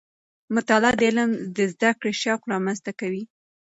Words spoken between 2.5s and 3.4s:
رامنځته کوي.